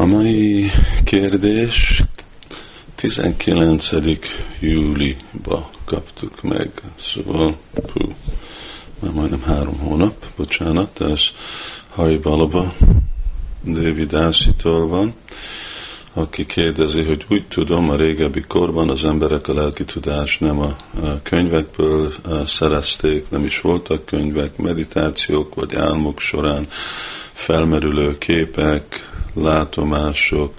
[0.00, 0.70] A mai
[1.04, 2.02] kérdés
[2.94, 3.90] 19.
[4.60, 7.56] júliba kaptuk meg, szóval
[7.92, 8.14] hú,
[8.98, 11.20] már majdnem három hónap, bocsánat, ez
[11.88, 12.74] Hajbalaba
[13.62, 15.14] Dévidászitól van,
[16.12, 20.76] aki kérdezi, hogy úgy tudom, a régebbi korban az emberek a lelki tudást nem a
[21.22, 22.12] könyvekből
[22.46, 26.66] szerezték, nem is voltak könyvek, meditációk vagy álmok során
[27.32, 30.52] felmerülő képek, látomások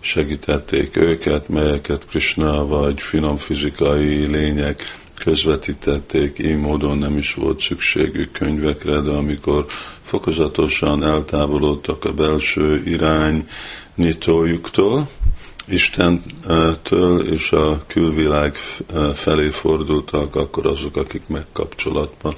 [0.00, 8.32] segítették őket, melyeket Krishna vagy finom fizikai lények közvetítették, így módon nem is volt szükségük
[8.32, 9.66] könyvekre, de amikor
[10.02, 13.48] fokozatosan eltávolodtak a belső irány
[13.94, 15.08] nyitójuktól,
[15.70, 18.54] Istentől és a külvilág
[19.14, 22.36] felé fordultak, akkor azok, akik megkapcsolatban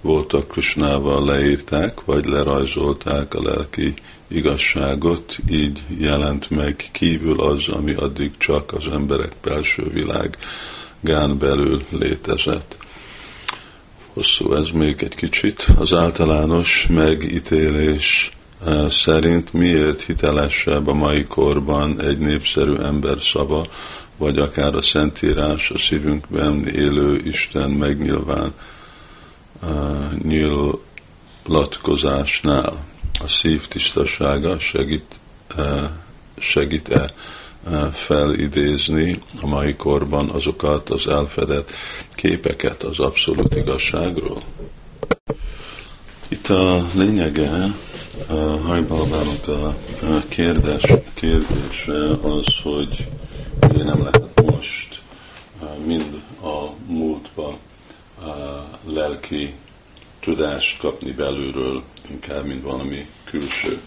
[0.00, 3.94] voltak Krisnával, leírták, vagy lerajzolták a lelki
[4.28, 12.76] igazságot, így jelent meg kívül az, ami addig csak az emberek belső világán belül létezett.
[14.12, 15.66] Hosszú ez még egy kicsit.
[15.78, 18.39] Az általános megítélés eh,
[18.88, 23.66] szerint miért hitelesebb a mai korban egy népszerű ember szava,
[24.16, 28.54] vagy akár a Szentírás a szívünkben élő Isten megnyilván
[30.22, 32.84] nyilatkozásnál
[33.20, 35.14] a szív tisztasága segít,
[36.38, 37.12] segít-e
[37.92, 41.72] felidézni a mai korban azokat az elfedett
[42.14, 44.42] képeket az abszolút igazságról.
[46.28, 47.74] Itt a lényege
[48.30, 49.74] a hajbalbának a
[50.28, 50.82] kérdés,
[51.14, 53.06] kérdése az, hogy
[53.68, 55.00] ugye nem lehet most
[55.84, 57.58] mind a múltba
[58.84, 59.54] lelki
[60.20, 63.80] tudást kapni belülről, inkább, mint valami külső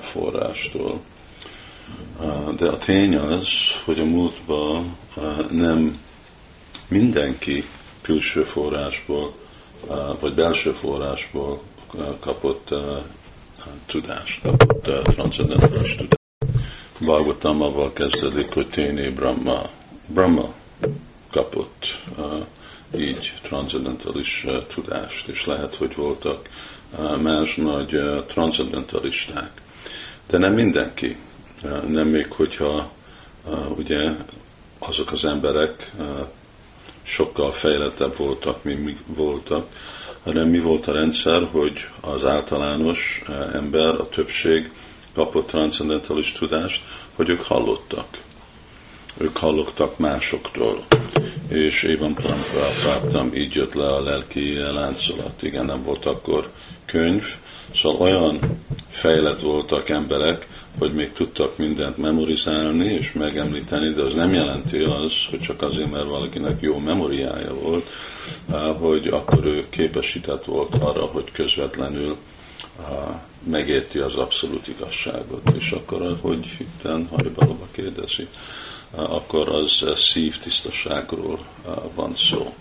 [0.00, 1.00] forrástól.
[2.56, 3.48] De a tény az,
[3.84, 4.96] hogy a múltban
[5.50, 6.00] nem
[6.88, 7.64] mindenki
[8.00, 9.32] külső forrásból,
[10.20, 11.62] vagy belső forrásból
[12.20, 12.68] kapott
[13.86, 16.20] tudást, kapott transzendentális tudást.
[16.98, 19.68] Bhagavatammal kezdődik, hogy Téné Brahma.
[20.06, 20.52] Brahma
[21.30, 21.98] kapott
[22.96, 26.48] így transzendentális tudást, és lehet, hogy voltak
[27.22, 29.50] más nagy transzendentalisták.
[30.26, 31.16] De nem mindenki.
[31.86, 32.90] Nem még, hogyha
[33.76, 34.10] ugye
[34.78, 35.90] azok az emberek
[37.02, 39.66] sokkal fejlettebb voltak, mint mi voltak,
[40.24, 44.70] hanem mi volt a rendszer, hogy az általános ember, a többség
[45.14, 46.82] kapott transzendentális tudást,
[47.14, 48.06] hogy ők hallottak.
[49.18, 50.84] Ők hallottak másoktól.
[51.48, 55.42] És Évan Paramparapátam így jött le a lelki láncolat.
[55.42, 56.50] Igen, nem volt akkor
[56.86, 57.24] könyv,
[57.74, 58.38] szóval olyan
[58.88, 60.48] fejlett voltak emberek,
[60.78, 65.90] hogy még tudtak mindent memorizálni és megemlíteni, de az nem jelenti az, hogy csak azért,
[65.90, 67.88] mert valakinek jó memóriája volt,
[68.78, 72.16] hogy akkor ő képesített volt arra, hogy közvetlenül
[73.44, 75.42] megérti az abszolút igazságot.
[75.56, 78.28] És akkor, hogy itten hajbalóba kérdezi,
[78.90, 81.38] akkor az szív tisztaságról
[81.94, 82.54] van szó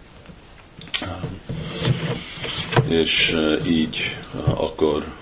[2.88, 4.18] és így
[4.56, 5.14] akkor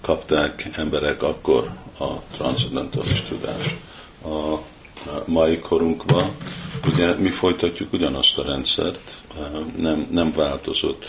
[0.00, 3.76] kapták emberek akkor a transzendentális tudást.
[4.24, 4.58] A
[5.24, 6.36] mai korunkban
[6.86, 9.22] ugye mi folytatjuk ugyanazt a rendszert,
[9.76, 11.04] nem, nem változott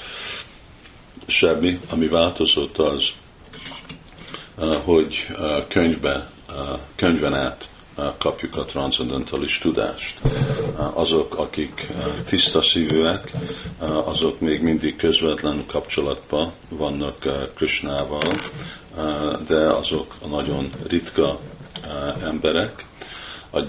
[1.26, 3.04] semmi, ami változott az,
[4.84, 5.28] hogy
[5.68, 6.30] könyvbe,
[6.96, 7.70] könyven át
[8.18, 10.20] kapjuk a transzendentális tudást.
[10.94, 11.88] Azok, akik
[12.30, 13.32] tiszta szívűek,
[14.06, 17.18] azok még mindig közvetlen kapcsolatban vannak
[17.56, 18.22] Krishnával,
[19.48, 21.40] de azok a nagyon ritka
[22.24, 22.86] emberek,
[23.52, 23.62] a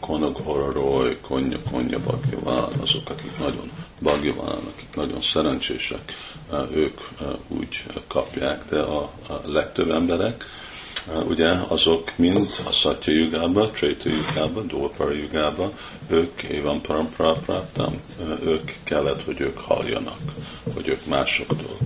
[0.00, 1.98] konag horrorói, konya, konya
[2.42, 3.70] van, azok, akik nagyon
[4.34, 6.14] van, akik nagyon szerencsések,
[6.74, 7.00] ők
[7.48, 9.10] úgy kapják, de a
[9.44, 10.44] legtöbb emberek,
[11.26, 15.72] ugye azok mind a Satya Yugába, Treta Yugába, Dópar Yugába,
[16.08, 18.00] ők Évan Paramprapráptam,
[18.44, 20.18] ők kellett, hogy ők halljanak,
[20.74, 21.76] hogy ők másoktól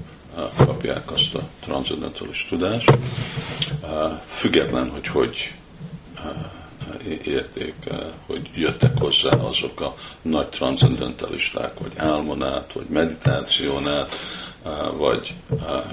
[0.56, 2.98] kapják azt a transzendentális tudást,
[4.26, 5.52] független, hogy hogy
[7.25, 7.75] érték,
[8.26, 14.14] hogy jöttek hozzá azok a nagy transzendentalisták, vagy álmonát, vagy meditációnát,
[14.97, 15.35] vagy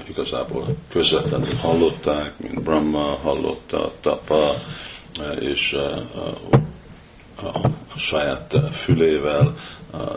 [0.08, 4.54] igazából közvetlenül hallották, mint Brahma hallotta, Tapa,
[5.40, 5.72] és
[7.42, 9.54] a saját fülével,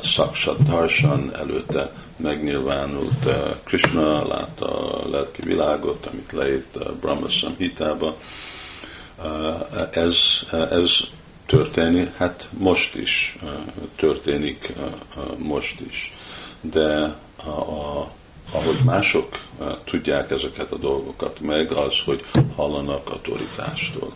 [0.02, 3.30] Saksat Darsan előtte megnyilvánult
[3.64, 8.18] Krishna, látta a lelki világot, amit leírt Brahma Samhitába.
[9.92, 10.16] Ez,
[10.70, 10.98] ez
[11.46, 13.38] történik, hát most is
[13.96, 14.74] történik,
[15.38, 16.14] most is.
[16.62, 17.16] De
[17.46, 18.12] a, a,
[18.54, 19.40] ahogy mások
[19.84, 24.14] tudják ezeket a dolgokat meg, az, hogy hallanak autoritástól.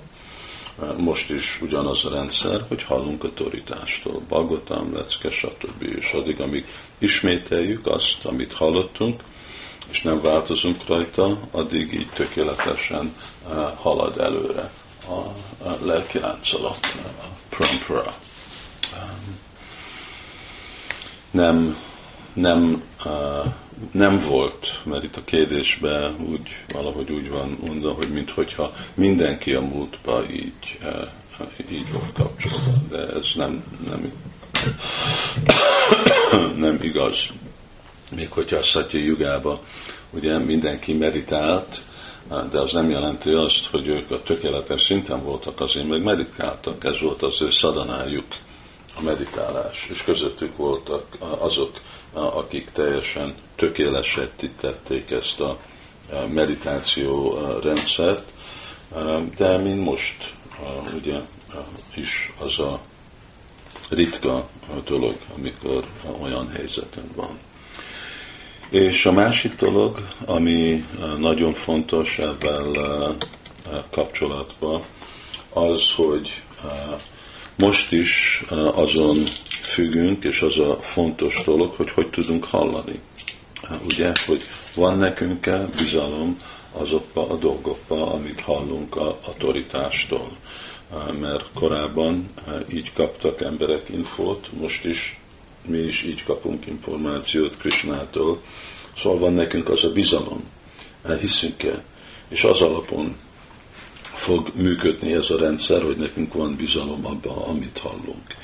[0.97, 4.21] Most is ugyanaz a rendszer, hogy hallunk a torítástól.
[4.27, 5.81] Bagotam, lecke, stb.
[5.81, 6.65] És addig, amíg
[6.97, 9.23] ismételjük azt, amit hallottunk,
[9.89, 13.15] és nem változunk rajta, addig így tökéletesen
[13.75, 14.71] halad előre
[15.07, 15.19] a,
[15.67, 18.13] a lelki láncolat, a prampara.
[21.31, 21.77] Nem,
[22.37, 22.83] nem,
[23.91, 29.61] nem volt, mert itt a kérdésben úgy, valahogy úgy van mondva, hogy minthogyha mindenki a
[29.61, 30.79] múltba így,
[31.71, 34.11] így volt kapcsolva, de ez nem, nem,
[36.55, 37.29] nem igaz.
[38.15, 39.61] Még hogyha a Szatya Jugába
[40.09, 41.81] ugye mindenki meditált,
[42.51, 46.99] de az nem jelenti azt, hogy ők a tökéletes szinten voltak, azért meg meditáltak, ez
[47.01, 48.25] volt az ő szadanájuk,
[48.97, 51.81] a meditálás, és közöttük voltak azok,
[52.13, 55.57] akik teljesen tökélesetítették ezt a
[56.33, 58.31] meditáció rendszert,
[59.37, 60.33] de mint most
[60.93, 61.19] ugye
[61.95, 62.79] is az a
[63.89, 64.49] ritka
[64.85, 65.83] dolog, amikor
[66.21, 67.39] olyan helyzeten van.
[68.69, 70.85] És a másik dolog, ami
[71.17, 72.75] nagyon fontos ebben
[73.91, 74.83] kapcsolatban,
[75.53, 76.41] az, hogy
[77.57, 78.43] most is
[78.73, 79.17] azon
[79.61, 82.99] függünk, és az a fontos dolog, hogy hogy tudunk hallani.
[83.85, 84.41] Ugye, hogy
[84.75, 90.31] van nekünk -e bizalom azokba a dolgokba, amit hallunk a autoritástól.
[91.19, 92.25] Mert korábban
[92.73, 95.19] így kaptak emberek infót, most is
[95.65, 98.41] mi is így kapunk információt Krishnától.
[98.97, 100.43] Szóval van nekünk az a bizalom,
[101.19, 101.83] hiszünk-e,
[102.27, 103.15] és az alapon
[104.17, 108.35] fog működni ez a rendszer, hogy nekünk van bizalom abban, amit hallunk.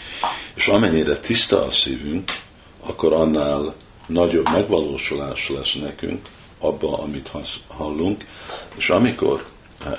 [0.54, 2.32] És amennyire tiszta a szívünk,
[2.80, 3.74] akkor annál
[4.06, 6.28] nagyobb megvalósulás lesz nekünk
[6.60, 7.32] abban, amit
[7.68, 8.26] hallunk,
[8.76, 9.46] és amikor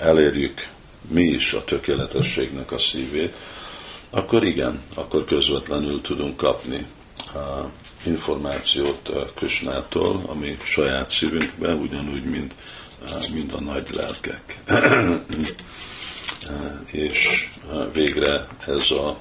[0.00, 0.68] elérjük
[1.10, 3.36] mi is a tökéletességnek a szívét,
[4.10, 6.86] akkor igen, akkor közvetlenül tudunk kapni
[8.06, 12.54] információt Kösnától, ami saját szívünkben, ugyanúgy, mint,
[13.34, 14.58] mint a nagy lelkek.
[16.90, 17.48] És
[17.92, 19.16] végre ez a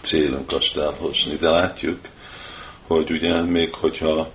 [0.00, 1.36] célunk azt elhozni.
[1.36, 2.00] De látjuk,
[2.86, 4.30] hogy ugye még hogyha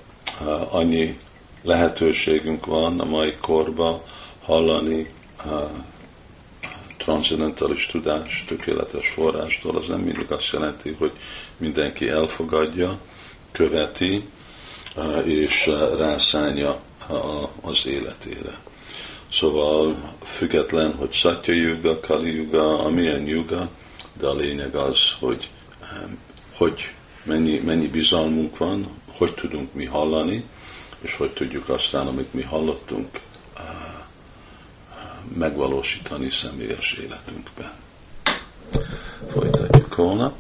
[0.69, 1.19] annyi
[1.63, 4.01] lehetőségünk van a mai korban
[4.41, 5.13] hallani
[6.97, 11.11] transzendentális tudás, tökéletes forrástól, az nem mindig azt jelenti, hogy
[11.57, 12.99] mindenki elfogadja,
[13.51, 14.23] követi,
[15.23, 16.79] és rászánja
[17.61, 18.57] az életére.
[19.31, 19.95] Szóval
[20.25, 23.69] független, hogy Satya Yuga, Kali Yuga, amilyen Yuga,
[24.19, 25.49] de a lényeg az, hogy
[26.57, 30.43] hogy mennyi, mennyi bizalmunk van, hogy tudunk mi hallani,
[31.01, 33.09] és hogy tudjuk aztán, amit mi hallottunk,
[35.37, 37.71] megvalósítani személyes életünkben.
[39.31, 40.35] Folytatjuk holnap.